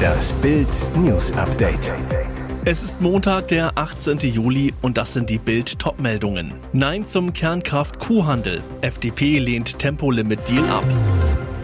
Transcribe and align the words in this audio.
Das 0.00 0.32
Bild 0.34 0.68
News 0.96 1.32
Update. 1.32 1.92
Es 2.64 2.82
ist 2.82 3.00
Montag, 3.00 3.48
der 3.48 3.78
18. 3.78 4.18
Juli 4.18 4.74
und 4.82 4.98
das 4.98 5.14
sind 5.14 5.30
die 5.30 5.38
Bild 5.38 5.78
Topmeldungen. 5.78 6.52
Nein 6.72 7.06
zum 7.06 7.32
Kernkraft-Kuhhandel. 7.32 8.62
FDP 8.82 9.38
lehnt 9.38 9.78
Tempolimit-Deal 9.78 10.68
ab. 10.68 10.84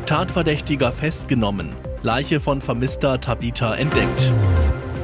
Tatverdächtiger 0.06 0.92
festgenommen. 0.92 1.70
Leiche 2.02 2.40
von 2.40 2.60
vermisster 2.60 3.20
Tabita 3.20 3.74
entdeckt. 3.74 4.32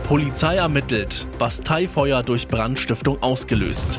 Polizei 0.04 0.56
ermittelt. 0.56 1.26
Basteifeuer 1.38 2.22
durch 2.22 2.48
Brandstiftung 2.48 3.22
ausgelöst. 3.22 3.98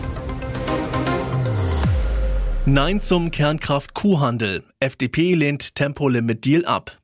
Nein 2.66 3.02
zum 3.02 3.30
Kernkraft-Kuhhandel. 3.30 4.64
FDP 4.80 5.36
lehnt 5.36 5.76
Tempolimit-Deal 5.76 6.66
ab. 6.66 7.03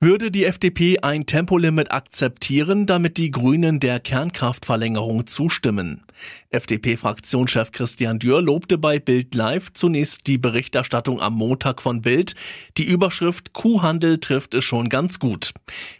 Würde 0.00 0.30
die 0.30 0.44
FDP 0.44 0.98
ein 1.00 1.24
Tempolimit 1.24 1.92
akzeptieren, 1.92 2.84
damit 2.84 3.16
die 3.16 3.30
Grünen 3.30 3.80
der 3.80 4.00
Kernkraftverlängerung 4.00 5.26
zustimmen? 5.26 6.02
FDP-Fraktionschef 6.50 7.72
Christian 7.72 8.18
Dürr 8.18 8.42
lobte 8.42 8.76
bei 8.76 8.98
Bild 8.98 9.34
Live 9.34 9.72
zunächst 9.72 10.26
die 10.26 10.38
Berichterstattung 10.38 11.20
am 11.20 11.34
Montag 11.34 11.80
von 11.80 12.02
Bild. 12.02 12.34
Die 12.76 12.84
Überschrift 12.84 13.52
Kuhhandel 13.52 14.18
trifft 14.18 14.54
es 14.54 14.64
schon 14.64 14.88
ganz 14.88 15.18
gut. 15.18 15.52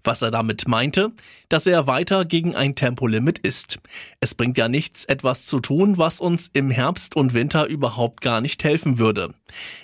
Was 0.02 0.22
er 0.22 0.30
damit 0.30 0.68
meinte? 0.68 1.12
Dass 1.48 1.66
er 1.66 1.86
weiter 1.86 2.24
gegen 2.24 2.54
ein 2.54 2.74
Tempolimit 2.74 3.38
ist. 3.38 3.78
Es 4.20 4.34
bringt 4.34 4.58
ja 4.58 4.68
nichts, 4.68 5.04
etwas 5.04 5.46
zu 5.46 5.60
tun, 5.60 5.98
was 5.98 6.20
uns 6.20 6.50
im 6.52 6.70
Herbst 6.70 7.16
und 7.16 7.32
Winter 7.32 7.66
überhaupt 7.66 8.20
gar 8.20 8.40
nicht 8.40 8.62
helfen 8.64 8.98
würde. 8.98 9.34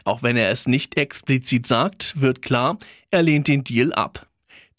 Auch 0.04 0.22
wenn 0.22 0.36
er 0.36 0.50
es 0.50 0.66
nicht 0.66 0.96
explizit 0.96 1.66
sagt, 1.66 2.20
wird 2.20 2.42
klar, 2.42 2.78
er 3.10 3.22
lehnt 3.22 3.48
den 3.48 3.64
Deal 3.64 3.92
ab. 3.92 4.26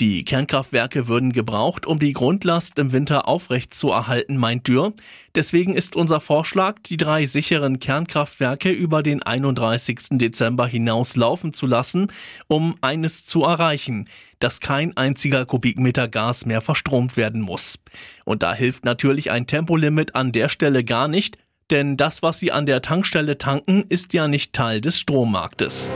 Die 0.02 0.26
Kernkraftwerke 0.26 1.08
würden 1.08 1.31
gebraucht, 1.31 1.85
um 1.85 1.99
die 1.99 2.13
Grundlast 2.13 2.80
im 2.80 2.92
Winter 2.92 3.28
aufrecht 3.28 3.75
zu 3.75 3.92
erhalten, 3.92 4.36
meint 4.36 4.67
Dürr. 4.67 4.94
Deswegen 5.36 5.75
ist 5.75 5.95
unser 5.95 6.19
Vorschlag, 6.19 6.80
die 6.88 6.97
drei 6.97 7.28
sicheren 7.28 7.78
Kernkraftwerke 7.78 8.72
über 8.72 9.03
den 9.03 9.22
31. 9.22 10.00
Dezember 10.14 10.66
hinaus 10.66 11.16
laufen 11.16 11.53
zu 11.53 11.67
lassen, 11.67 12.08
um 12.47 12.78
eines 12.81 13.28
zu 13.28 13.44
erreichen, 13.44 14.09
dass 14.39 14.59
kein 14.59 14.97
einziger 14.97 15.45
Kubikmeter 15.45 16.08
Gas 16.08 16.47
mehr 16.47 16.61
verstromt 16.61 17.16
werden 17.17 17.41
muss. 17.41 17.78
Und 18.25 18.41
da 18.41 18.56
hilft 18.56 18.86
natürlich 18.86 19.30
ein 19.30 19.45
Tempolimit 19.45 20.16
an 20.16 20.31
der 20.31 20.50
Stelle 20.50 20.84
gar 20.84 21.08
nicht, 21.08 21.38
denn 21.69 21.95
das, 21.95 22.23
was 22.23 22.39
Sie 22.39 22.52
an 22.52 22.66
der 22.66 22.81
Tankstelle 22.81 23.38
tanken, 23.38 23.86
ist 23.88 24.13
ja 24.13 24.28
nicht 24.28 24.53
Teil 24.53 24.81
des 24.81 24.97
Strommarktes. 24.97 25.91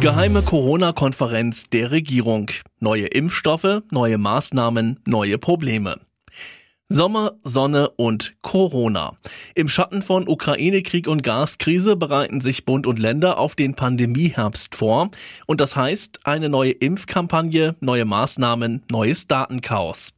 Geheime 0.00 0.40
Corona-Konferenz 0.40 1.68
der 1.68 1.90
Regierung. 1.90 2.50
Neue 2.78 3.04
Impfstoffe, 3.08 3.82
neue 3.90 4.16
Maßnahmen, 4.16 5.00
neue 5.04 5.36
Probleme. 5.36 6.00
Sommer, 6.92 7.34
Sonne 7.44 7.90
und 7.90 8.34
Corona. 8.42 9.16
Im 9.54 9.68
Schatten 9.68 10.02
von 10.02 10.26
Ukraine-Krieg 10.26 11.06
und 11.06 11.22
Gaskrise 11.22 11.94
bereiten 11.94 12.40
sich 12.40 12.64
Bund 12.64 12.84
und 12.84 12.98
Länder 12.98 13.38
auf 13.38 13.54
den 13.54 13.74
Pandemieherbst 13.74 14.74
vor. 14.74 15.12
Und 15.46 15.60
das 15.60 15.76
heißt 15.76 16.26
eine 16.26 16.48
neue 16.48 16.72
Impfkampagne, 16.72 17.76
neue 17.78 18.04
Maßnahmen, 18.04 18.82
neues 18.90 19.28
Datenchaos. 19.28 20.14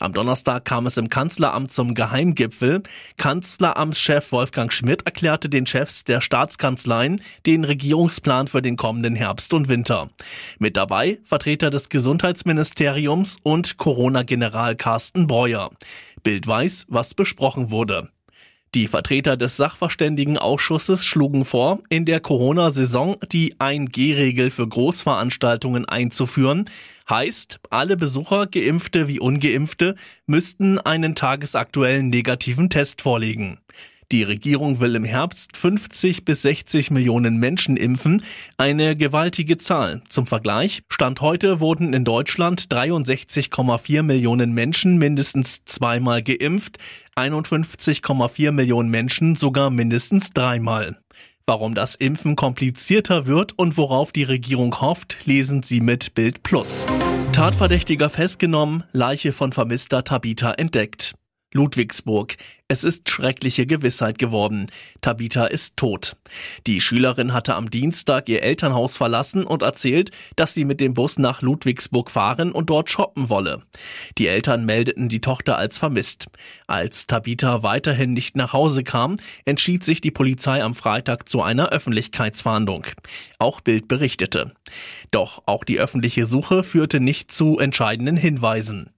Am 0.00 0.12
Donnerstag 0.12 0.64
kam 0.64 0.86
es 0.86 0.96
im 0.96 1.10
Kanzleramt 1.10 1.72
zum 1.72 1.94
Geheimgipfel. 1.94 2.82
Kanzleramtschef 3.18 4.32
Wolfgang 4.32 4.72
Schmidt 4.72 5.02
erklärte 5.06 5.48
den 5.48 5.64
Chefs 5.64 6.02
der 6.02 6.20
Staatskanzleien 6.20 7.20
den 7.46 7.62
Regierungsplan 7.62 8.48
für 8.48 8.62
den 8.62 8.76
kommenden 8.76 9.14
Herbst 9.14 9.54
und 9.54 9.68
Winter. 9.68 10.10
Mit 10.58 10.76
dabei 10.76 11.20
Vertreter 11.22 11.70
des 11.70 11.88
Gesundheitsministeriums 11.88 13.36
und 13.44 13.76
Corona-General 13.76 14.74
Carsten 14.74 15.28
Breuer. 15.28 15.70
Bild 16.26 16.44
weiß, 16.44 16.86
was 16.88 17.14
besprochen 17.14 17.70
wurde. 17.70 18.08
Die 18.74 18.88
Vertreter 18.88 19.36
des 19.36 19.56
Sachverständigenausschusses 19.58 21.04
schlugen 21.04 21.44
vor, 21.44 21.78
in 21.88 22.04
der 22.04 22.18
Corona-Saison 22.18 23.18
die 23.30 23.54
1G-Regel 23.54 24.50
für 24.50 24.66
Großveranstaltungen 24.66 25.84
einzuführen. 25.84 26.68
Heißt, 27.08 27.60
alle 27.70 27.96
Besucher, 27.96 28.48
geimpfte 28.48 29.06
wie 29.06 29.20
ungeimpfte, 29.20 29.94
müssten 30.26 30.80
einen 30.80 31.14
tagesaktuellen 31.14 32.10
negativen 32.10 32.70
Test 32.70 33.02
vorlegen. 33.02 33.60
Die 34.12 34.22
Regierung 34.22 34.78
will 34.78 34.94
im 34.94 35.04
Herbst 35.04 35.56
50 35.56 36.24
bis 36.24 36.42
60 36.42 36.92
Millionen 36.92 37.38
Menschen 37.38 37.76
impfen, 37.76 38.22
eine 38.56 38.96
gewaltige 38.96 39.58
Zahl. 39.58 40.00
Zum 40.08 40.28
Vergleich, 40.28 40.82
Stand 40.88 41.20
heute 41.20 41.58
wurden 41.58 41.92
in 41.92 42.04
Deutschland 42.04 42.72
63,4 42.72 44.04
Millionen 44.04 44.54
Menschen 44.54 44.98
mindestens 44.98 45.64
zweimal 45.64 46.22
geimpft, 46.22 46.78
51,4 47.16 48.52
Millionen 48.52 48.90
Menschen 48.90 49.34
sogar 49.34 49.70
mindestens 49.70 50.30
dreimal. 50.30 50.96
Warum 51.44 51.74
das 51.74 51.96
Impfen 51.96 52.36
komplizierter 52.36 53.26
wird 53.26 53.58
und 53.58 53.76
worauf 53.76 54.12
die 54.12 54.24
Regierung 54.24 54.80
hofft, 54.80 55.16
lesen 55.24 55.64
Sie 55.64 55.80
mit 55.80 56.14
Bild 56.14 56.44
Plus. 56.44 56.86
Tatverdächtiger 57.32 58.08
festgenommen, 58.08 58.84
Leiche 58.92 59.32
von 59.32 59.52
vermisster 59.52 60.04
Tabita 60.04 60.52
entdeckt. 60.52 61.14
Ludwigsburg. 61.56 62.36
Es 62.68 62.82
ist 62.82 63.08
schreckliche 63.08 63.64
Gewissheit 63.64 64.18
geworden. 64.18 64.66
Tabitha 65.00 65.46
ist 65.46 65.76
tot. 65.76 66.16
Die 66.66 66.80
Schülerin 66.80 67.32
hatte 67.32 67.54
am 67.54 67.70
Dienstag 67.70 68.28
ihr 68.28 68.42
Elternhaus 68.42 68.96
verlassen 68.96 69.44
und 69.44 69.62
erzählt, 69.62 70.10
dass 70.34 70.52
sie 70.52 70.64
mit 70.64 70.80
dem 70.80 70.92
Bus 70.92 71.16
nach 71.16 71.42
Ludwigsburg 71.42 72.10
fahren 72.10 72.50
und 72.50 72.68
dort 72.68 72.90
shoppen 72.90 73.28
wolle. 73.28 73.62
Die 74.18 74.26
Eltern 74.26 74.64
meldeten 74.64 75.08
die 75.08 75.20
Tochter 75.20 75.56
als 75.56 75.78
vermisst. 75.78 76.26
Als 76.66 77.06
Tabitha 77.06 77.62
weiterhin 77.62 78.14
nicht 78.14 78.34
nach 78.34 78.52
Hause 78.52 78.82
kam, 78.82 79.14
entschied 79.44 79.84
sich 79.84 80.00
die 80.00 80.10
Polizei 80.10 80.60
am 80.60 80.74
Freitag 80.74 81.28
zu 81.28 81.42
einer 81.42 81.68
Öffentlichkeitsfahndung. 81.68 82.84
Auch 83.38 83.60
Bild 83.60 83.86
berichtete. 83.86 84.50
Doch 85.12 85.44
auch 85.46 85.62
die 85.62 85.78
öffentliche 85.78 86.26
Suche 86.26 86.64
führte 86.64 86.98
nicht 86.98 87.30
zu 87.30 87.60
entscheidenden 87.60 88.16
Hinweisen. 88.16 88.90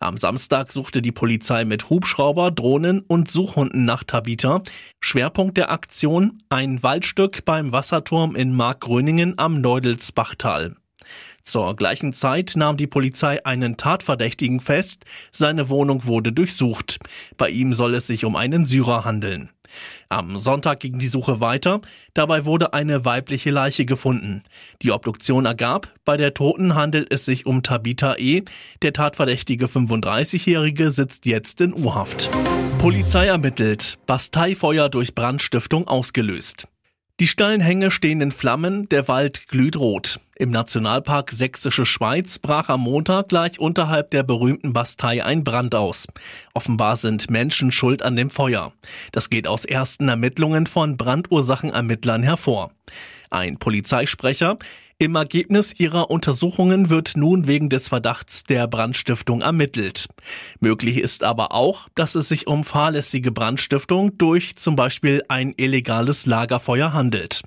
Am 0.00 0.16
Samstag 0.16 0.72
suchte 0.72 1.02
die 1.02 1.12
Polizei 1.12 1.64
mit 1.64 1.88
Hubschrauber, 1.88 2.50
Drohnen 2.50 3.04
und 3.12 3.30
Suchhunden 3.30 3.84
nach 3.84 4.04
Tabitha. 4.04 4.62
Schwerpunkt 5.00 5.58
der 5.58 5.70
Aktion 5.70 6.42
ein 6.48 6.82
Waldstück 6.82 7.44
beim 7.44 7.70
Wasserturm 7.70 8.34
in 8.34 8.54
Markgröningen 8.54 9.38
am 9.38 9.60
Neudelsbachtal. 9.60 10.74
Zur 11.44 11.76
gleichen 11.76 12.12
Zeit 12.12 12.52
nahm 12.56 12.76
die 12.76 12.86
Polizei 12.86 13.44
einen 13.44 13.76
Tatverdächtigen 13.76 14.60
fest. 14.60 15.04
Seine 15.32 15.68
Wohnung 15.68 16.06
wurde 16.06 16.32
durchsucht. 16.32 16.98
Bei 17.36 17.48
ihm 17.48 17.72
soll 17.72 17.94
es 17.94 18.06
sich 18.06 18.24
um 18.24 18.36
einen 18.36 18.64
Syrer 18.64 19.04
handeln. 19.04 19.50
Am 20.08 20.38
Sonntag 20.38 20.80
ging 20.80 20.98
die 20.98 21.08
Suche 21.08 21.40
weiter. 21.40 21.80
Dabei 22.14 22.44
wurde 22.44 22.74
eine 22.74 23.04
weibliche 23.04 23.50
Leiche 23.50 23.86
gefunden. 23.86 24.42
Die 24.82 24.92
Obduktion 24.92 25.46
ergab, 25.46 25.88
bei 26.04 26.16
der 26.16 26.34
Toten 26.34 26.74
handelt 26.74 27.12
es 27.12 27.24
sich 27.24 27.46
um 27.46 27.62
Tabitha 27.62 28.16
E. 28.18 28.42
Der 28.82 28.92
tatverdächtige 28.92 29.66
35-Jährige 29.66 30.90
sitzt 30.90 31.26
jetzt 31.26 31.60
in 31.60 31.72
U-Haft. 31.74 32.30
Polizei 32.78 33.26
ermittelt. 33.26 33.98
Basteifeuer 34.06 34.88
durch 34.88 35.14
Brandstiftung 35.14 35.88
ausgelöst. 35.88 36.68
Die 37.20 37.28
steilen 37.28 37.60
Hänge 37.60 37.90
stehen 37.90 38.20
in 38.20 38.32
Flammen, 38.32 38.88
der 38.88 39.06
Wald 39.06 39.46
glüht 39.46 39.76
rot. 39.76 40.18
Im 40.42 40.50
Nationalpark 40.50 41.30
Sächsische 41.30 41.86
Schweiz 41.86 42.40
brach 42.40 42.68
am 42.68 42.80
Montag 42.80 43.28
gleich 43.28 43.60
unterhalb 43.60 44.10
der 44.10 44.24
berühmten 44.24 44.72
Bastei 44.72 45.24
ein 45.24 45.44
Brand 45.44 45.72
aus. 45.72 46.08
Offenbar 46.52 46.96
sind 46.96 47.30
Menschen 47.30 47.70
schuld 47.70 48.02
an 48.02 48.16
dem 48.16 48.28
Feuer. 48.28 48.72
Das 49.12 49.30
geht 49.30 49.46
aus 49.46 49.64
ersten 49.64 50.08
Ermittlungen 50.08 50.66
von 50.66 50.96
Brandursachenermittlern 50.96 52.24
hervor. 52.24 52.72
Ein 53.30 53.58
Polizeisprecher, 53.58 54.58
im 55.02 55.16
Ergebnis 55.16 55.74
ihrer 55.76 56.10
Untersuchungen 56.10 56.88
wird 56.88 57.16
nun 57.16 57.48
wegen 57.48 57.68
des 57.68 57.88
Verdachts 57.88 58.44
der 58.44 58.68
Brandstiftung 58.68 59.40
ermittelt. 59.40 60.06
Möglich 60.60 60.98
ist 60.98 61.24
aber 61.24 61.52
auch, 61.52 61.88
dass 61.96 62.14
es 62.14 62.28
sich 62.28 62.46
um 62.46 62.62
fahrlässige 62.62 63.32
Brandstiftung 63.32 64.16
durch 64.16 64.54
zum 64.54 64.76
Beispiel 64.76 65.24
ein 65.26 65.54
illegales 65.56 66.26
Lagerfeuer 66.26 66.92
handelt. 66.92 67.42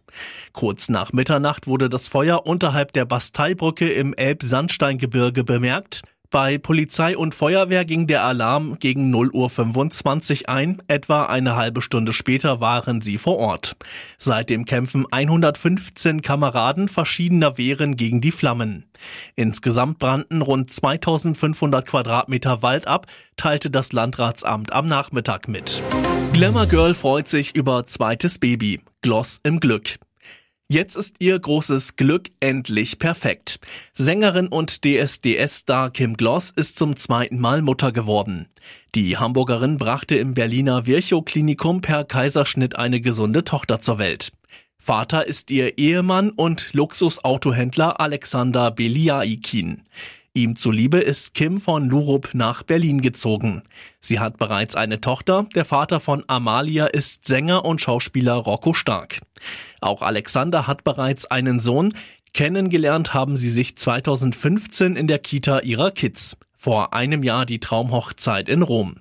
Kurz 0.52 0.90
nach 0.90 1.14
Mitternacht 1.14 1.66
wurde 1.66 1.88
das 1.88 2.10
Feuer 2.10 2.46
unterhalb 2.46 2.92
der 2.92 3.06
Basteibrücke 3.06 3.90
im 3.90 4.14
Elbsandsteingebirge 4.14 5.46
bemerkt. 5.46 6.02
Bei 6.32 6.58
Polizei 6.58 7.18
und 7.18 7.36
Feuerwehr 7.36 7.86
ging 7.86 8.08
der 8.08 8.24
Alarm 8.24 8.78
gegen 8.80 9.10
0 9.10 9.32
Uhr 9.32 9.50
25 9.50 10.50
ein. 10.50 10.82
Etwa 10.88 11.26
eine 11.26 11.56
halbe 11.56 11.82
Stunde 11.82 12.14
später 12.14 12.60
waren 12.60 13.02
sie 13.02 13.18
vor 13.18 13.38
Ort. 13.38 13.76
Seitdem 14.18 14.66
kämpfen 14.66 15.06
115 15.10 16.22
Kameraden 16.22 16.88
verschiedener 16.88 17.58
Wehren 17.58 17.96
gegen 17.96 18.22
die 18.22 18.32
Flammen. 18.32 18.86
Insgesamt 19.36 20.00
brannten 20.00 20.42
rund 20.42 20.72
2500 20.72 21.86
Quadratmeter 21.86 22.62
Wald 22.62 22.88
ab, 22.88 23.08
teilte 23.38 23.70
das 23.70 23.94
Landratsamt 23.94 24.74
am 24.74 24.88
Nachmittag 24.88 25.48
mit. 25.48 25.84
Glamour 26.34 26.66
Girl 26.66 26.94
freut 26.94 27.28
sich 27.28 27.56
über 27.56 27.86
zweites 27.88 28.40
Baby. 28.40 28.82
Gloss 29.02 29.40
im 29.44 29.60
Glück. 29.60 29.98
Jetzt 30.68 30.98
ist 30.98 31.18
ihr 31.20 31.38
großes 31.38 31.96
Glück 31.96 32.32
endlich 32.40 32.98
perfekt. 32.98 33.60
Sängerin 33.94 34.48
und 34.48 34.84
DSDS-Star 34.84 35.92
Kim 35.92 36.18
Gloss 36.18 36.50
ist 36.50 36.76
zum 36.76 36.96
zweiten 36.96 37.40
Mal 37.40 37.62
Mutter 37.62 37.92
geworden. 37.92 38.48
Die 38.96 39.16
Hamburgerin 39.16 39.78
brachte 39.78 40.16
im 40.16 40.34
Berliner 40.34 40.88
Virchow-Klinikum 40.88 41.82
per 41.82 42.04
Kaiserschnitt 42.04 42.78
eine 42.78 43.00
gesunde 43.00 43.44
Tochter 43.44 43.80
zur 43.80 44.00
Welt. 44.00 44.32
Vater 44.80 45.28
ist 45.28 45.52
ihr 45.52 45.78
Ehemann 45.78 46.32
und 46.32 46.70
Luxusautohändler 46.74 48.00
Alexander 48.00 48.72
Beliaikin. 48.72 49.84
Ihm 50.38 50.58
zuliebe 50.58 50.98
ist 50.98 51.34
Kim 51.34 51.62
von 51.62 51.90
Lurup 51.90 52.32
nach 52.34 52.64
Berlin 52.64 53.00
gezogen. 53.00 53.64
Sie 54.02 54.20
hat 54.20 54.36
bereits 54.36 54.76
eine 54.76 55.00
Tochter, 55.00 55.48
der 55.56 55.64
Vater 55.64 56.02
von 56.02 56.26
Amalia 56.28 56.88
ist 56.88 57.24
Sänger 57.26 57.64
und 57.64 57.80
Schauspieler 57.80 58.34
Rocco 58.34 58.74
Stark. 58.74 59.22
Auch 59.80 60.02
Alexander 60.02 60.68
hat 60.68 60.84
bereits 60.84 61.26
einen 61.26 61.62
Sohn, 61.62 61.94
kennengelernt 62.34 63.14
haben 63.14 63.38
sie 63.38 63.50
sich 63.50 63.78
2015 63.78 64.98
in 64.98 65.08
der 65.08 65.20
Kita 65.20 65.60
ihrer 65.60 65.92
Kids. 65.92 66.36
Vor 66.58 66.94
einem 66.94 67.24
Jahr 67.24 67.46
die 67.46 67.62
Traumhochzeit 67.62 68.50
in 68.50 68.62
Rom. 68.62 68.96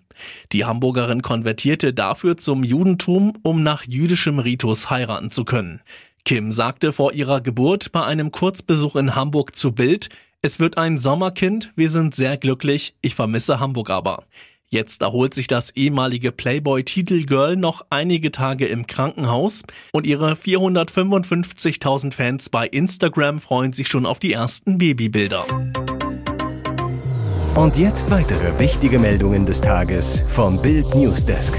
Die 0.52 0.64
Hamburgerin 0.64 1.22
konvertierte 1.22 1.92
dafür 1.92 2.36
zum 2.36 2.62
Judentum, 2.62 3.36
um 3.42 3.64
nach 3.64 3.82
jüdischem 3.82 4.38
Ritus 4.38 4.88
heiraten 4.88 5.32
zu 5.32 5.44
können. 5.44 5.81
Kim 6.25 6.52
sagte 6.52 6.92
vor 6.94 7.12
ihrer 7.12 7.40
Geburt 7.42 7.92
bei 7.92 8.02
einem 8.02 8.31
Kurzbesuch 8.31 8.96
in 8.96 9.14
Hamburg 9.14 9.54
zu 9.54 9.72
Bild, 9.72 10.08
es 10.44 10.61
wird 10.61 10.76
ein 10.76 10.99
Sommerkind, 10.99 11.73
wir 11.75 11.88
sind 11.88 12.14
sehr 12.14 12.37
glücklich, 12.37 12.94
ich 13.00 13.14
vermisse 13.14 13.61
Hamburg 13.61 13.88
aber. 13.88 14.25
Jetzt 14.69 15.00
erholt 15.00 15.32
sich 15.32 15.46
das 15.46 15.70
ehemalige 15.70 16.32
Playboy-Titelgirl 16.32 17.56
noch 17.56 17.87
einige 17.88 18.31
Tage 18.31 18.67
im 18.67 18.87
Krankenhaus 18.87 19.62
und 19.93 20.06
ihre 20.06 20.35
455.000 20.35 22.12
Fans 22.12 22.50
bei 22.50 22.67
Instagram 22.67 23.38
freuen 23.38 23.73
sich 23.73 23.88
schon 23.88 24.05
auf 24.05 24.19
die 24.19 24.35
ersten 24.35 24.76
Babybilder. 24.76 25.46
Und 27.55 27.79
jetzt 27.79 28.11
weitere 28.11 28.58
wichtige 28.58 28.99
Meldungen 28.99 29.46
des 29.46 29.62
Tages 29.62 30.23
vom 30.29 30.61
Bild 30.61 30.94
Newsdesk. 30.94 31.58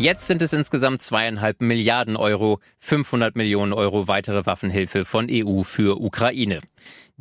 Jetzt 0.00 0.28
sind 0.28 0.40
es 0.40 0.54
insgesamt 0.54 1.02
zweieinhalb 1.02 1.60
Milliarden 1.60 2.16
Euro, 2.16 2.60
500 2.78 3.36
Millionen 3.36 3.74
Euro 3.74 4.08
weitere 4.08 4.46
Waffenhilfe 4.46 5.04
von 5.04 5.28
EU 5.30 5.62
für 5.62 6.00
Ukraine. 6.00 6.60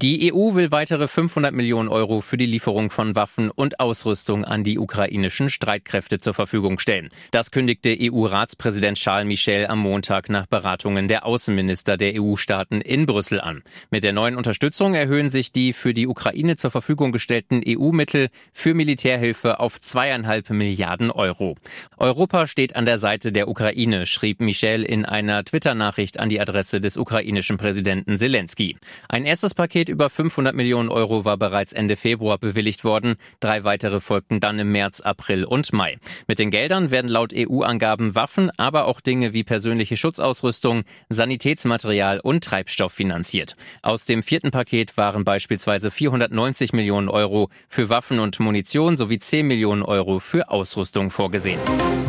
Die 0.02 0.34
EU 0.34 0.56
will 0.56 0.72
weitere 0.72 1.10
500 1.10 1.54
Millionen 1.54 1.90
Euro 1.90 2.22
für 2.22 2.38
die 2.38 2.46
Lieferung 2.46 2.90
von 2.90 3.16
Waffen 3.16 3.52
und 3.52 3.82
Ausrüstung 3.82 4.46
an 4.46 4.64
die 4.64 4.80
ukrainischen 4.80 5.50
Streitkräfte 5.50 6.20
zur 6.20 6.34
Verfügung 6.34 6.80
stellen. 6.80 7.10
Das 7.32 7.52
kündigte 7.52 7.98
EU-Ratspräsident 8.00 8.98
Charles 8.98 9.28
Michel 9.28 9.68
am 9.68 9.80
Montag 9.80 10.30
nach 10.30 10.46
Beratungen 10.46 11.10
der 11.10 11.26
Außenminister 11.26 11.98
der 11.98 12.14
EU-Staaten 12.16 12.80
in 12.80 13.08
Brüssel 13.08 13.42
an. 13.42 13.62
Mit 13.92 14.06
der 14.06 14.14
neuen 14.14 14.38
Unterstützung 14.38 14.94
erhöhen 14.94 15.28
sich 15.28 15.52
die 15.52 15.74
für 15.74 15.94
die 15.94 16.08
Ukraine 16.08 16.56
zur 16.56 16.72
Verfügung 16.72 17.12
gestellten 17.12 17.62
EU-Mittel 17.68 18.30
für 18.54 18.74
Militärhilfe 18.74 19.60
auf 19.60 19.82
zweieinhalb 19.82 20.50
Milliarden 20.50 21.12
Euro. 21.12 21.58
Europa 21.98 22.48
steht 22.48 22.78
an 22.78 22.86
der 22.86 23.00
Seite 23.00 23.34
der 23.34 23.50
Ukraine, 23.50 24.06
schrieb 24.06 24.40
Michel 24.40 24.84
in 24.84 25.04
einer 25.04 25.44
Twitter-Nachricht 25.44 26.22
an 26.22 26.30
die 26.30 26.40
Adresse 26.40 26.80
des 26.80 26.96
ukrainischen 26.96 27.58
Präsidenten 27.58 28.16
Zelensky. 28.16 28.78
Ein 29.10 29.26
erstes 29.26 29.54
Paket 29.54 29.89
über 29.90 30.10
500 30.10 30.56
Millionen 30.56 30.90
Euro 30.90 31.26
war 31.26 31.38
bereits 31.38 31.74
Ende 31.74 31.96
Februar 31.96 32.38
bewilligt 32.38 32.84
worden. 32.84 33.16
Drei 33.40 33.64
weitere 33.64 34.00
folgten 34.00 34.40
dann 34.40 34.60
im 34.60 34.72
März, 34.72 35.02
April 35.02 35.44
und 35.44 35.74
Mai. 35.74 35.98
Mit 36.28 36.40
den 36.40 36.52
Geldern 36.52 36.92
werden 36.92 37.10
laut 37.10 37.34
EU-Angaben 37.36 38.16
Waffen, 38.16 38.52
aber 38.58 38.86
auch 38.86 39.02
Dinge 39.02 39.34
wie 39.34 39.44
persönliche 39.44 39.98
Schutzausrüstung, 39.98 40.84
Sanitätsmaterial 41.10 42.20
und 42.20 42.44
Treibstoff 42.44 42.94
finanziert. 42.94 43.56
Aus 43.82 44.06
dem 44.06 44.24
vierten 44.24 44.52
Paket 44.52 44.98
waren 44.98 45.24
beispielsweise 45.26 45.92
490 45.92 46.74
Millionen 46.74 47.10
Euro 47.10 47.50
für 47.68 47.90
Waffen 47.90 48.20
und 48.20 48.40
Munition 48.40 48.98
sowie 48.98 49.20
10 49.20 49.48
Millionen 49.48 49.84
Euro 49.84 50.20
für 50.20 50.50
Ausrüstung 50.50 51.10
vorgesehen. 51.10 51.60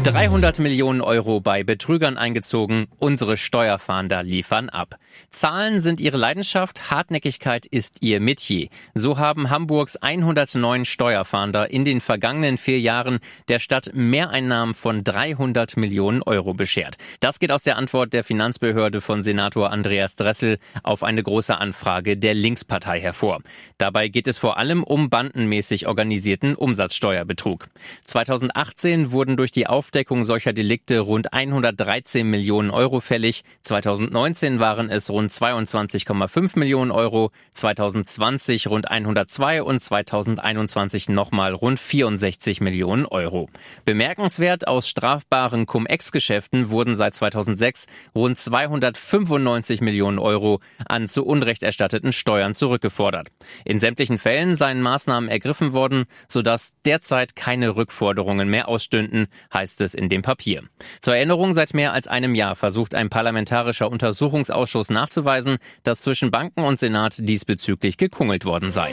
300 0.04 0.60
Millionen 0.60 1.02
Euro 1.02 1.40
bei 1.40 1.62
Betrügern 1.62 2.16
eingezogen. 2.16 2.86
Unsere 2.98 3.36
Steuerfahnder 3.36 4.22
liefern 4.22 4.68
ab. 4.70 4.96
Zahlen 5.30 5.78
sind 5.78 6.00
ihre 6.00 6.16
Leidenschaft, 6.16 6.90
Hartnäckigkeit 6.90 7.66
ist 7.70 7.98
ihr 8.00 8.20
Metier. 8.20 8.68
So 8.94 9.18
haben 9.18 9.50
Hamburgs 9.50 9.96
109 9.96 10.84
Steuerfahnder 10.84 11.70
in 11.70 11.84
den 11.84 12.00
vergangenen 12.00 12.58
vier 12.58 12.80
Jahren 12.80 13.20
der 13.48 13.58
Stadt 13.58 13.90
Mehreinnahmen 13.94 14.74
von 14.74 15.04
300 15.04 15.76
Millionen 15.76 16.22
Euro 16.22 16.54
beschert. 16.54 16.96
Das 17.20 17.38
geht 17.38 17.52
aus 17.52 17.62
der 17.62 17.76
Antwort 17.76 18.12
der 18.12 18.24
Finanzbehörde 18.24 19.00
von 19.00 19.22
Senator 19.22 19.70
Andreas 19.70 20.16
Dressel 20.16 20.58
auf 20.82 21.02
eine 21.02 21.22
große 21.22 21.56
Anfrage 21.56 22.16
der 22.16 22.34
Linkspartei 22.34 23.00
hervor. 23.00 23.40
Dabei 23.78 24.08
geht 24.08 24.26
es 24.26 24.38
vor 24.38 24.58
allem 24.58 24.82
um 24.82 25.10
bandenmäßig 25.10 25.86
organisierten 25.86 26.54
Umsatzsteuerbetrug. 26.54 27.68
2018 28.04 29.12
wurden 29.12 29.36
durch 29.36 29.52
die 29.52 29.66
Aufdeckung 29.66 30.24
solcher 30.24 30.52
Delikte 30.52 31.00
rund 31.00 31.32
113 31.32 32.28
Millionen 32.28 32.70
Euro 32.70 33.00
fällig. 33.00 33.44
2019 33.62 34.60
waren 34.60 34.90
es 34.90 35.10
rund 35.10 35.30
22,5 35.30 36.58
Millionen 36.58 36.90
Euro. 36.90 37.30
2020 37.60 38.68
rund 38.68 38.90
102 38.90 39.62
und 39.62 39.80
2021 39.80 41.10
nochmal 41.10 41.52
rund 41.52 41.78
64 41.78 42.62
Millionen 42.62 43.04
Euro. 43.04 43.50
Bemerkenswert 43.84 44.66
aus 44.66 44.88
strafbaren 44.88 45.66
Cum-Ex-Geschäften 45.66 46.70
wurden 46.70 46.94
seit 46.94 47.14
2006 47.14 47.86
rund 48.14 48.38
295 48.38 49.82
Millionen 49.82 50.18
Euro 50.18 50.60
an 50.86 51.06
zu 51.06 51.26
Unrecht 51.26 51.62
erstatteten 51.62 52.12
Steuern 52.12 52.54
zurückgefordert. 52.54 53.28
In 53.66 53.78
sämtlichen 53.78 54.16
Fällen 54.16 54.56
seien 54.56 54.80
Maßnahmen 54.80 55.28
ergriffen 55.28 55.74
worden, 55.74 56.06
sodass 56.28 56.72
derzeit 56.86 57.36
keine 57.36 57.76
Rückforderungen 57.76 58.48
mehr 58.48 58.68
ausstünden, 58.68 59.26
heißt 59.52 59.82
es 59.82 59.94
in 59.94 60.08
dem 60.08 60.22
Papier. 60.22 60.62
Zur 61.02 61.14
Erinnerung, 61.14 61.52
seit 61.52 61.74
mehr 61.74 61.92
als 61.92 62.08
einem 62.08 62.34
Jahr 62.34 62.56
versucht 62.56 62.94
ein 62.94 63.10
parlamentarischer 63.10 63.90
Untersuchungsausschuss 63.90 64.88
nachzuweisen, 64.88 65.58
dass 65.82 66.00
zwischen 66.00 66.30
Banken 66.30 66.62
und 66.62 66.78
Senat 66.78 67.16
dies 67.20 67.39
diesbezüglich 67.40 67.96
gekungelt 67.96 68.44
worden 68.44 68.70
sei. 68.70 68.90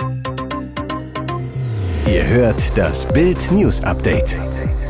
Ihr 2.08 2.26
hört 2.28 2.78
das 2.78 3.06
Bild 3.12 3.52
News 3.52 3.84
Update 3.84 4.38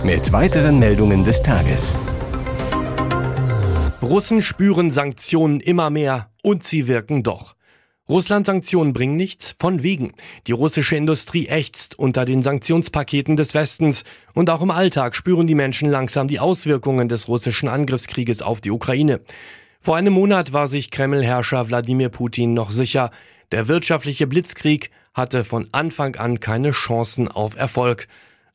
mit 0.03 0.31
weiteren 0.31 0.77
Meldungen 0.77 1.23
des 1.23 1.41
Tages. 1.41 1.95
Russen 4.03 4.43
spüren 4.43 4.91
Sanktionen 4.91 5.59
immer 5.59 5.89
mehr 5.89 6.29
und 6.43 6.63
sie 6.63 6.87
wirken 6.87 7.23
doch. 7.23 7.55
Russland-Sanktionen 8.07 8.93
bringen 8.93 9.17
nichts, 9.17 9.55
von 9.59 9.81
wegen. 9.81 10.13
Die 10.45 10.53
russische 10.53 10.95
Industrie 10.95 11.47
ächzt 11.47 11.97
unter 11.97 12.25
den 12.25 12.43
Sanktionspaketen 12.43 13.35
des 13.35 13.55
Westens 13.55 14.03
und 14.33 14.51
auch 14.51 14.61
im 14.61 14.71
Alltag 14.71 15.15
spüren 15.15 15.47
die 15.47 15.55
Menschen 15.55 15.89
langsam 15.89 16.27
die 16.27 16.39
Auswirkungen 16.39 17.09
des 17.09 17.27
russischen 17.27 17.67
Angriffskrieges 17.67 18.43
auf 18.43 18.61
die 18.61 18.71
Ukraine. 18.71 19.19
Vor 19.81 19.95
einem 19.95 20.13
Monat 20.13 20.53
war 20.53 20.67
sich 20.67 20.91
Kreml-Herrscher 20.91 21.69
Wladimir 21.69 22.09
Putin 22.09 22.53
noch 22.53 22.71
sicher, 22.71 23.09
der 23.51 23.67
wirtschaftliche 23.67 24.27
Blitzkrieg 24.27 24.91
hatte 25.13 25.43
von 25.43 25.67
Anfang 25.71 26.15
an 26.15 26.39
keine 26.39 26.71
Chancen 26.71 27.27
auf 27.27 27.55
Erfolg. 27.55 28.07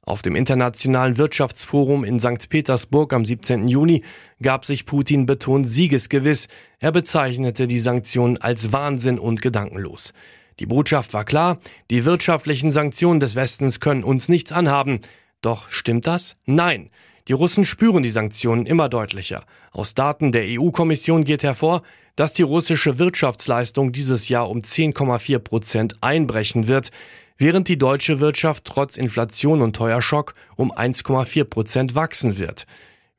Auf 0.05 0.21
dem 0.21 0.35
Internationalen 0.35 1.17
Wirtschaftsforum 1.17 2.03
in 2.03 2.19
St. 2.19 2.49
Petersburg 2.49 3.13
am 3.13 3.25
17. 3.25 3.69
Juni 3.69 4.03
gab 4.43 4.65
sich 4.65 4.85
Putin 4.85 5.27
betont 5.27 5.69
siegesgewiss. 5.69 6.49
Er 6.81 6.91
bezeichnete 6.91 7.69
die 7.69 7.79
Sanktionen 7.79 8.37
als 8.39 8.73
Wahnsinn 8.73 9.19
und 9.21 9.43
gedankenlos. 9.43 10.13
Die 10.59 10.67
Botschaft 10.67 11.15
war 11.15 11.25
klar, 11.25 11.59
die 11.91 12.05
wirtschaftlichen 12.05 12.73
Sanktionen 12.73 13.21
des 13.21 13.37
Westens 13.37 13.81
können 13.81 14.05
uns 14.05 14.29
nichts 14.29 14.53
anhaben. 14.53 15.01
Doch 15.41 15.69
stimmt 15.69 16.07
das? 16.07 16.37
Nein. 16.47 16.91
Die 17.29 17.33
Russen 17.33 17.65
spüren 17.65 18.03
die 18.03 18.11
Sanktionen 18.11 18.67
immer 18.67 18.89
deutlicher. 18.89 19.45
Aus 19.71 19.95
Daten 19.95 20.33
der 20.33 20.45
EU-Kommission 20.47 21.25
geht 21.25 21.43
hervor, 21.43 21.83
dass 22.17 22.33
die 22.33 22.43
russische 22.43 22.99
Wirtschaftsleistung 22.99 23.93
dieses 23.93 24.29
Jahr 24.29 24.51
um 24.51 24.59
10,4 24.59 25.39
Prozent 25.39 25.95
einbrechen 26.01 26.67
wird, 26.67 26.91
während 27.39 27.69
die 27.69 27.79
deutsche 27.79 28.21
Wirtschaft 28.21 28.65
trotz 28.65 28.97
Inflation 28.97 29.63
und 29.63 29.77
Teuerschock 29.77 30.35
um 30.57 30.73
1,4 30.73 31.45
Prozent 31.45 31.95
wachsen 31.95 32.39
wird. 32.39 32.67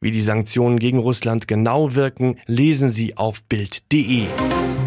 Wie 0.01 0.12
die 0.12 0.22
Sanktionen 0.22 0.79
gegen 0.79 1.00
Russland 1.00 1.48
genau 1.48 1.95
wirken, 1.95 2.38
lesen 2.45 2.89
Sie 2.89 3.15
auf 3.15 3.43
Bild.de. 3.45 4.27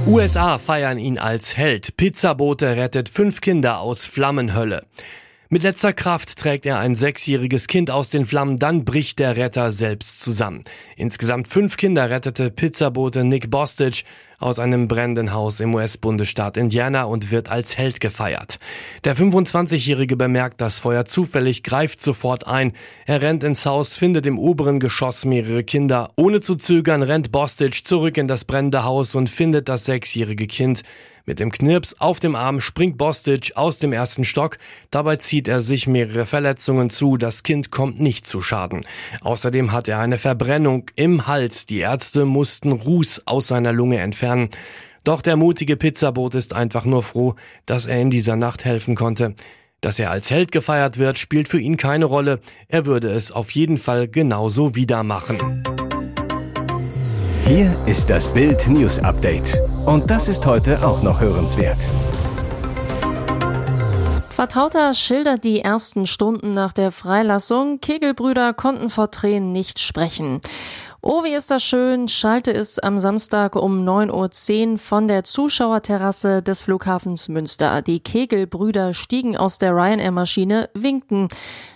USA 0.06 0.58
feiern 0.58 0.98
ihn 0.98 1.18
als 1.18 1.56
Held. 1.56 1.96
Pizzabote 1.96 2.76
rettet 2.76 3.08
fünf 3.08 3.40
Kinder 3.40 3.80
aus 3.80 4.06
Flammenhölle. 4.06 4.84
Mit 5.48 5.62
letzter 5.62 5.92
Kraft 5.92 6.36
trägt 6.38 6.66
er 6.66 6.80
ein 6.80 6.96
sechsjähriges 6.96 7.68
Kind 7.68 7.88
aus 7.88 8.10
den 8.10 8.26
Flammen, 8.26 8.56
dann 8.56 8.84
bricht 8.84 9.20
der 9.20 9.36
Retter 9.36 9.70
selbst 9.70 10.20
zusammen. 10.20 10.64
Insgesamt 10.96 11.46
fünf 11.46 11.76
Kinder 11.76 12.10
rettete 12.10 12.50
Pizzabote 12.50 13.22
Nick 13.22 13.48
Bostich 13.48 14.04
aus 14.40 14.58
einem 14.58 14.88
brennenden 14.88 15.32
Haus 15.32 15.60
im 15.60 15.72
US-Bundesstaat 15.72 16.56
Indiana 16.56 17.04
und 17.04 17.30
wird 17.30 17.48
als 17.48 17.78
Held 17.78 18.00
gefeiert. 18.00 18.56
Der 19.04 19.16
25-Jährige 19.16 20.16
bemerkt 20.16 20.60
das 20.60 20.80
Feuer 20.80 21.04
zufällig, 21.04 21.62
greift 21.62 22.02
sofort 22.02 22.46
ein. 22.48 22.72
Er 23.06 23.22
rennt 23.22 23.44
ins 23.44 23.64
Haus, 23.66 23.94
findet 23.94 24.26
im 24.26 24.40
oberen 24.40 24.80
Geschoss 24.80 25.24
mehrere 25.24 25.62
Kinder. 25.62 26.10
Ohne 26.16 26.40
zu 26.40 26.56
zögern 26.56 27.02
rennt 27.02 27.30
Bostich 27.30 27.84
zurück 27.84 28.16
in 28.16 28.26
das 28.26 28.44
brennende 28.44 28.82
Haus 28.82 29.14
und 29.14 29.30
findet 29.30 29.68
das 29.68 29.84
sechsjährige 29.84 30.48
Kind. 30.48 30.82
Mit 31.28 31.40
dem 31.40 31.50
Knirps 31.50 31.94
auf 31.98 32.20
dem 32.20 32.36
Arm 32.36 32.60
springt 32.60 32.98
Bostich 32.98 33.56
aus 33.56 33.80
dem 33.80 33.92
ersten 33.92 34.24
Stock. 34.24 34.58
Dabei 34.92 35.16
zieht 35.16 35.48
er 35.48 35.60
sich 35.60 35.88
mehrere 35.88 36.24
Verletzungen 36.24 36.88
zu. 36.88 37.16
Das 37.16 37.42
Kind 37.42 37.72
kommt 37.72 37.98
nicht 37.98 38.28
zu 38.28 38.40
Schaden. 38.40 38.86
Außerdem 39.22 39.72
hat 39.72 39.88
er 39.88 39.98
eine 39.98 40.18
Verbrennung 40.18 40.88
im 40.94 41.26
Hals. 41.26 41.66
Die 41.66 41.78
Ärzte 41.78 42.26
mussten 42.26 42.70
Ruß 42.70 43.22
aus 43.26 43.48
seiner 43.48 43.72
Lunge 43.72 43.98
entfernen. 43.98 44.50
Doch 45.02 45.20
der 45.20 45.34
mutige 45.34 45.76
Pizzaboot 45.76 46.36
ist 46.36 46.54
einfach 46.54 46.84
nur 46.84 47.02
froh, 47.02 47.34
dass 47.66 47.86
er 47.86 48.00
in 48.00 48.10
dieser 48.10 48.36
Nacht 48.36 48.64
helfen 48.64 48.94
konnte. 48.94 49.34
Dass 49.80 49.98
er 49.98 50.12
als 50.12 50.30
Held 50.30 50.52
gefeiert 50.52 50.96
wird, 50.96 51.18
spielt 51.18 51.48
für 51.48 51.60
ihn 51.60 51.76
keine 51.76 52.04
Rolle. 52.04 52.38
Er 52.68 52.86
würde 52.86 53.10
es 53.10 53.32
auf 53.32 53.50
jeden 53.50 53.78
Fall 53.78 54.06
genauso 54.06 54.76
wieder 54.76 55.02
machen. 55.02 55.64
Hier 57.44 57.76
ist 57.86 58.10
das 58.10 58.32
Bild 58.32 58.68
News 58.68 59.00
Update. 59.00 59.60
Und 59.86 60.10
das 60.10 60.26
ist 60.26 60.44
heute 60.46 60.84
auch 60.84 61.00
noch 61.02 61.20
hörenswert. 61.20 61.86
Vertrauter 64.30 64.92
schildert 64.94 65.44
die 65.44 65.60
ersten 65.60 66.06
Stunden 66.06 66.52
nach 66.54 66.72
der 66.72 66.90
Freilassung. 66.90 67.78
Kegelbrüder 67.80 68.52
konnten 68.52 68.90
vor 68.90 69.12
Tränen 69.12 69.52
nicht 69.52 69.78
sprechen. 69.78 70.40
Oh, 71.08 71.22
wie 71.22 71.34
ist 71.34 71.52
das 71.52 71.62
schön, 71.62 72.08
schalte 72.08 72.52
es 72.52 72.80
am 72.80 72.98
Samstag 72.98 73.54
um 73.54 73.88
9.10 73.88 74.72
Uhr 74.72 74.78
von 74.78 75.06
der 75.06 75.22
Zuschauerterrasse 75.22 76.42
des 76.42 76.62
Flughafens 76.62 77.28
Münster. 77.28 77.80
Die 77.80 78.00
Kegelbrüder 78.00 78.92
stiegen 78.92 79.36
aus 79.36 79.58
der 79.58 79.70
Ryanair-Maschine, 79.70 80.68
winkten. 80.74 81.28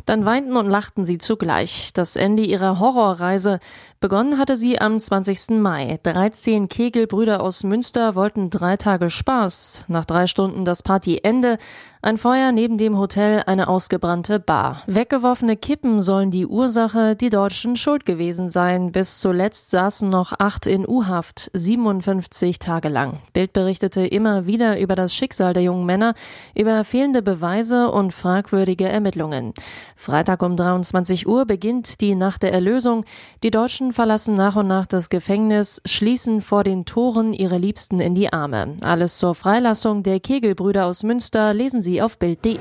Dann 0.04 0.24
weinten 0.24 0.56
und 0.56 0.66
lachten 0.66 1.04
sie 1.04 1.18
zugleich. 1.18 1.92
Das 1.94 2.16
Ende 2.16 2.42
ihrer 2.42 2.80
Horrorreise. 2.80 3.60
Begonnen 4.00 4.36
hatte 4.36 4.56
sie 4.56 4.80
am 4.80 4.98
20. 4.98 5.60
Mai. 5.60 6.00
13 6.02 6.68
Kegelbrüder 6.68 7.40
aus 7.40 7.62
Münster 7.62 8.16
wollten 8.16 8.50
drei 8.50 8.76
Tage 8.78 9.10
Spaß. 9.10 9.84
Nach 9.86 10.06
drei 10.06 10.26
Stunden 10.26 10.64
das 10.64 10.82
Partyende. 10.82 11.58
Ein 12.02 12.16
Feuer 12.16 12.50
neben 12.50 12.78
dem 12.78 12.96
Hotel, 12.96 13.42
eine 13.44 13.68
ausgebrannte 13.68 14.40
Bar. 14.40 14.82
Weggeworfene 14.86 15.58
Kippen 15.58 16.00
sollen 16.00 16.30
die 16.30 16.46
Ursache, 16.46 17.14
die 17.14 17.28
Deutschen 17.28 17.76
schuld 17.76 18.06
gewesen 18.06 18.48
sein. 18.48 18.90
Bis 18.90 19.20
zuletzt 19.20 19.70
saßen 19.70 20.08
noch 20.08 20.32
acht 20.38 20.66
in 20.66 20.88
U-Haft, 20.88 21.50
57 21.52 22.58
Tage 22.58 22.88
lang. 22.88 23.18
Bild 23.34 23.52
berichtete 23.52 24.06
immer 24.06 24.46
wieder 24.46 24.80
über 24.80 24.96
das 24.96 25.14
Schicksal 25.14 25.52
der 25.52 25.62
jungen 25.62 25.84
Männer, 25.84 26.14
über 26.54 26.84
fehlende 26.84 27.20
Beweise 27.20 27.90
und 27.90 28.14
fragwürdige 28.14 28.88
Ermittlungen. 28.88 29.52
Freitag 29.94 30.42
um 30.42 30.56
23 30.56 31.28
Uhr 31.28 31.44
beginnt 31.44 32.00
die 32.00 32.14
Nacht 32.14 32.44
der 32.44 32.54
Erlösung. 32.54 33.04
Die 33.42 33.50
Deutschen 33.50 33.92
verlassen 33.92 34.32
nach 34.32 34.56
und 34.56 34.68
nach 34.68 34.86
das 34.86 35.10
Gefängnis, 35.10 35.82
schließen 35.84 36.40
vor 36.40 36.64
den 36.64 36.86
Toren 36.86 37.34
ihre 37.34 37.58
Liebsten 37.58 38.00
in 38.00 38.14
die 38.14 38.32
Arme. 38.32 38.78
Alles 38.80 39.18
zur 39.18 39.34
Freilassung 39.34 40.02
der 40.02 40.18
Kegelbrüder 40.18 40.86
aus 40.86 41.02
Münster 41.02 41.52
lesen 41.52 41.82
Sie 41.82 41.89
auf 41.98 42.18
Bild.de. 42.18 42.58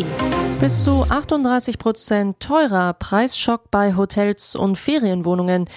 Bis 0.59 0.83
zu 0.83 1.05
38 1.07 1.77
Prozent 1.77 2.39
teurer 2.39 2.93
Preisschock 2.93 3.69
bei 3.71 3.95
Hotels 3.95 4.55
und 4.55 4.77
Ferienwohnungen. 4.77 5.69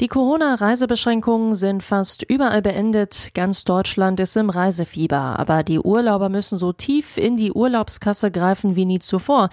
Die 0.00 0.08
Corona-Reisebeschränkungen 0.08 1.54
sind 1.54 1.82
fast 1.82 2.22
überall 2.22 2.60
beendet. 2.60 3.30
Ganz 3.34 3.64
Deutschland 3.64 4.20
ist 4.20 4.36
im 4.36 4.50
Reisefieber. 4.50 5.38
Aber 5.38 5.62
die 5.62 5.78
Urlauber 5.78 6.28
müssen 6.28 6.58
so 6.58 6.74
tief 6.74 7.16
in 7.16 7.38
die 7.38 7.52
Urlaubskasse 7.52 8.30
greifen 8.30 8.76
wie 8.76 8.84
nie 8.84 8.98
zuvor. 8.98 9.48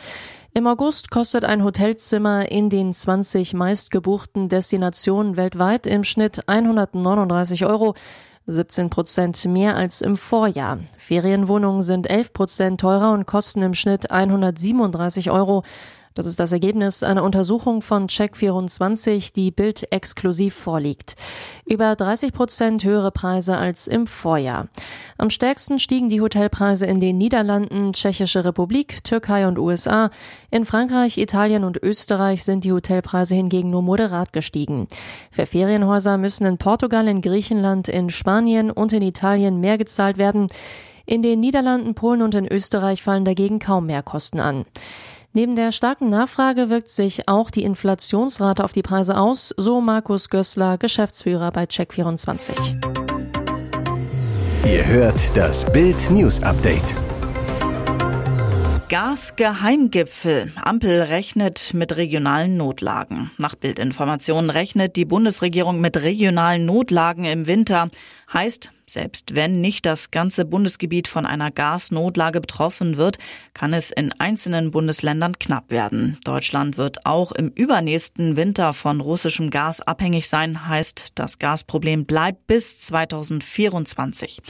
Im 0.54 0.68
August 0.68 1.12
kostet 1.12 1.46
ein 1.46 1.64
Hotelzimmer 1.64 2.52
in 2.52 2.70
den 2.70 2.92
20 2.92 3.54
meistgebuchten 3.54 4.50
Destinationen 4.50 5.38
weltweit 5.38 5.88
im 5.88 6.04
Schnitt 6.04 6.48
139 6.48 7.66
Euro. 7.66 7.96
17 8.48 8.90
Prozent 8.90 9.46
mehr 9.46 9.76
als 9.76 10.02
im 10.02 10.18
Vorjahr. 10.18 10.80
Ferienwohnungen 10.98 11.82
sind 11.82 12.10
11 12.10 12.34
Prozent 12.34 12.82
teurer 12.82 13.14
und 13.14 13.26
kosten 13.26 13.62
im 13.62 13.74
Schnitt 13.74 14.12
137 14.12 15.32
Euro. 15.32 15.64
Das 16.14 16.26
ist 16.26 16.40
das 16.40 16.52
Ergebnis 16.52 17.02
einer 17.02 17.24
Untersuchung 17.24 17.82
von 17.82 18.08
Check24, 18.08 19.34
die 19.34 19.52
Bild 19.52 19.92
exklusiv 19.92 20.54
vorliegt. 20.54 21.16
Über 21.66 21.96
30 21.96 22.34
Prozent 22.34 22.84
höhere 22.84 23.12
Preise 23.12 23.58
als 23.58 23.88
im 23.88 24.06
Vorjahr. 24.06 24.68
Am 25.18 25.30
stärksten 25.30 25.80
stiegen 25.80 26.10
die 26.10 26.22
Hotelpreise 26.22 26.86
in 26.86 27.00
den 27.00 27.18
Niederlanden, 27.18 27.94
Tschechische 27.94 28.46
Republik, 28.46 29.04
Türkei 29.04 29.48
und 29.48 29.58
USA. 29.58 30.12
In 30.52 30.66
Frankreich, 30.66 31.18
Italien 31.18 31.64
und 31.64 31.82
Österreich 31.82 32.44
sind 32.44 32.64
die 32.64 32.74
Hotelpreise 32.74 33.34
hingegen 33.34 33.72
nur 33.72 33.82
moderat 33.82 34.34
gestiegen. 34.34 34.88
Für 35.32 35.48
Ferienhäuser 35.48 36.18
müssen 36.18 36.46
in 36.46 36.58
Portugal, 36.58 37.08
in 37.08 37.22
Griechenland, 37.22 37.88
in 37.88 38.10
Spanien 38.10 38.70
und 38.70 38.94
in 38.94 39.02
Italien 39.02 39.60
mehr 39.60 39.78
gezahlt 39.80 40.18
werden. 40.18 40.48
In 41.06 41.22
den 41.22 41.40
Niederlanden, 41.40 41.96
Polen 41.96 42.22
und 42.22 42.36
in 42.36 42.48
Österreich 42.48 43.04
fallen 43.04 43.26
dagegen 43.26 43.60
kaum 43.60 43.88
mehr 43.88 44.04
Kosten 44.04 44.40
an. 44.40 44.66
Neben 45.36 45.56
der 45.56 45.72
starken 45.72 46.10
Nachfrage 46.10 46.70
wirkt 46.70 46.90
sich 46.90 47.28
auch 47.28 47.50
die 47.50 47.64
Inflationsrate 47.64 48.64
auf 48.64 48.72
die 48.72 48.84
Preise 48.84 49.18
aus, 49.18 49.52
so 49.58 49.82
Markus 49.82 50.30
Gößler, 50.30 50.78
Geschäftsführer 50.78 51.52
bei 51.52 51.64
Check24. 51.64 52.78
Ihr 54.64 54.86
hört 54.86 55.36
das 55.36 55.66
Bild 55.74 56.12
News 56.12 56.44
Update. 56.44 56.96
Gasgeheimgipfel. 58.90 60.52
Ampel 60.56 61.02
rechnet 61.02 61.74
mit 61.74 61.98
regionalen 61.98 62.56
Notlagen. 62.58 63.32
Nach 63.40 63.56
Bildinformationen 63.56 64.52
rechnet 64.52 64.96
die 64.96 65.06
Bundesregierung 65.06 65.82
mit 65.82 65.98
regionalen 65.98 66.68
Notlagen 66.68 67.26
im 67.26 67.48
Winter. 67.48 67.90
Heißt, 68.34 68.72
selbst 68.88 69.36
wenn 69.36 69.62
nicht 69.62 69.86
das 69.86 70.10
ganze 70.10 70.44
Bundesgebiet 70.44 71.08
von 71.08 71.28
einer 71.28 71.52
Gasnotlage 71.52 72.42
betroffen 72.42 72.98
wird, 72.98 73.20
kann 73.54 73.74
es 73.74 73.92
in 73.92 74.12
einzelnen 74.20 74.72
Bundesländern 74.72 75.38
knapp 75.38 75.70
werden. 75.70 76.18
Deutschland 76.24 76.78
wird 76.78 77.06
auch 77.06 77.32
im 77.32 77.50
übernächsten 77.50 78.36
Winter 78.36 78.74
von 78.74 79.02
russischem 79.02 79.52
Gas 79.52 79.82
abhängig 79.82 80.28
sein, 80.28 80.68
heißt, 80.68 81.12
das 81.16 81.38
Gasproblem 81.38 82.06
bleibt 82.06 82.48
bis 82.48 82.80
2024. 82.80 84.42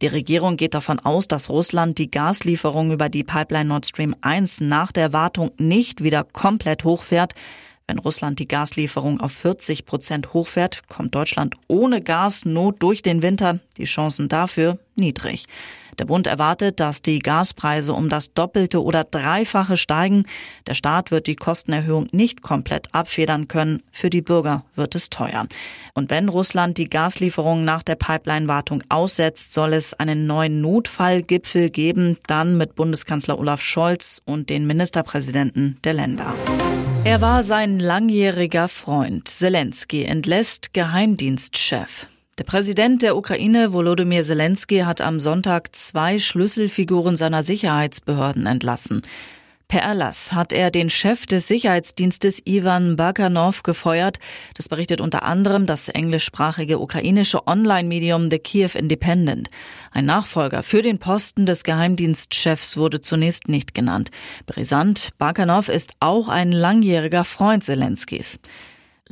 Die 0.00 0.06
Regierung 0.06 0.56
geht 0.56 0.74
davon 0.74 1.00
aus, 1.00 1.26
dass 1.26 1.50
Russland 1.50 1.98
die 1.98 2.10
Gaslieferung 2.10 2.92
über 2.92 3.08
die 3.08 3.24
Pipeline 3.24 3.68
Nord 3.68 3.86
Stream 3.86 4.14
1 4.20 4.60
nach 4.60 4.92
der 4.92 5.12
Wartung 5.12 5.50
nicht 5.58 6.02
wieder 6.04 6.22
komplett 6.22 6.84
hochfährt. 6.84 7.34
Wenn 7.92 7.98
Russland 7.98 8.38
die 8.38 8.48
Gaslieferung 8.48 9.20
auf 9.20 9.32
40 9.32 9.84
Prozent 9.84 10.32
hochfährt, 10.32 10.88
kommt 10.88 11.14
Deutschland 11.14 11.56
ohne 11.68 12.00
Gasnot 12.00 12.82
durch 12.82 13.02
den 13.02 13.20
Winter. 13.20 13.58
Die 13.76 13.84
Chancen 13.84 14.30
dafür 14.30 14.78
niedrig. 14.94 15.44
Der 15.98 16.06
Bund 16.06 16.26
erwartet, 16.26 16.80
dass 16.80 17.02
die 17.02 17.18
Gaspreise 17.18 17.92
um 17.92 18.08
das 18.08 18.32
Doppelte 18.32 18.82
oder 18.82 19.04
Dreifache 19.04 19.76
steigen. 19.76 20.24
Der 20.66 20.72
Staat 20.72 21.10
wird 21.10 21.26
die 21.26 21.36
Kostenerhöhung 21.36 22.08
nicht 22.12 22.40
komplett 22.40 22.94
abfedern 22.94 23.46
können. 23.46 23.82
Für 23.90 24.08
die 24.08 24.22
Bürger 24.22 24.64
wird 24.74 24.94
es 24.94 25.10
teuer. 25.10 25.46
Und 25.92 26.08
wenn 26.08 26.30
Russland 26.30 26.78
die 26.78 26.88
Gaslieferungen 26.88 27.66
nach 27.66 27.82
der 27.82 27.96
Pipeline-Wartung 27.96 28.82
aussetzt, 28.88 29.52
soll 29.52 29.74
es 29.74 29.92
einen 29.92 30.26
neuen 30.26 30.62
Notfallgipfel 30.62 31.68
geben, 31.68 32.16
dann 32.26 32.56
mit 32.56 32.74
Bundeskanzler 32.74 33.38
Olaf 33.38 33.60
Scholz 33.60 34.22
und 34.24 34.48
den 34.48 34.66
Ministerpräsidenten 34.66 35.76
der 35.84 35.92
Länder. 35.92 36.32
Er 37.04 37.20
war 37.20 37.42
sein 37.42 37.80
langjähriger 37.80 38.68
Freund. 38.68 39.26
Zelensky 39.26 40.04
entlässt 40.04 40.72
Geheimdienstchef. 40.72 42.06
Der 42.38 42.44
Präsident 42.44 43.02
der 43.02 43.16
Ukraine, 43.16 43.72
Volodymyr 43.72 44.22
Zelensky, 44.22 44.80
hat 44.80 45.00
am 45.00 45.18
Sonntag 45.18 45.74
zwei 45.74 46.20
Schlüsselfiguren 46.20 47.16
seiner 47.16 47.42
Sicherheitsbehörden 47.42 48.46
entlassen. 48.46 49.02
Per 49.68 49.80
Erlass 49.80 50.32
hat 50.32 50.52
er 50.52 50.70
den 50.70 50.90
Chef 50.90 51.26
des 51.26 51.48
Sicherheitsdienstes 51.48 52.42
Ivan 52.44 52.96
Bakanov 52.96 53.62
gefeuert. 53.62 54.18
Das 54.54 54.68
berichtet 54.68 55.00
unter 55.00 55.22
anderem 55.22 55.66
das 55.66 55.88
englischsprachige 55.88 56.78
ukrainische 56.78 57.46
Online-Medium 57.46 58.30
The 58.30 58.38
Kiev 58.38 58.76
Independent. 58.78 59.48
Ein 59.90 60.06
Nachfolger 60.06 60.62
für 60.62 60.82
den 60.82 60.98
Posten 60.98 61.46
des 61.46 61.64
Geheimdienstchefs 61.64 62.76
wurde 62.76 63.00
zunächst 63.00 63.48
nicht 63.48 63.74
genannt. 63.74 64.10
Brisant, 64.46 65.10
Bakanov 65.18 65.68
ist 65.68 65.92
auch 66.00 66.28
ein 66.28 66.52
langjähriger 66.52 67.24
Freund 67.24 67.64
Zelenskis. 67.64 68.40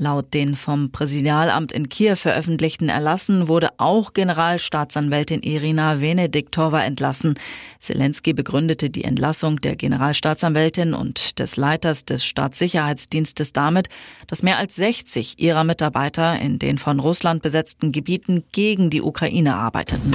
Laut 0.02 0.32
den 0.32 0.54
vom 0.54 0.92
Präsidialamt 0.92 1.72
in 1.72 1.90
Kiew 1.90 2.16
veröffentlichten 2.16 2.88
Erlassen 2.88 3.48
wurde 3.48 3.68
auch 3.76 4.14
Generalstaatsanwältin 4.14 5.42
Irina 5.42 6.00
Venediktova 6.00 6.82
entlassen. 6.82 7.34
Zelensky 7.80 8.32
begründete 8.32 8.88
die 8.88 9.04
Entlassung 9.04 9.60
der 9.60 9.76
Generalstaatsanwältin 9.76 10.94
und 10.94 11.38
des 11.38 11.58
Leiters 11.58 12.06
des 12.06 12.24
Staatssicherheitsdienstes 12.24 13.52
damit, 13.52 13.90
dass 14.26 14.42
mehr 14.42 14.56
als 14.56 14.74
60 14.76 15.38
ihrer 15.38 15.64
Mitarbeiter 15.64 16.40
in 16.40 16.58
den 16.58 16.78
von 16.78 16.98
Russland 16.98 17.42
besetzten 17.42 17.92
Gebieten 17.92 18.44
gegen 18.52 18.88
die 18.88 19.02
Ukraine 19.02 19.56
arbeiteten. 19.56 20.14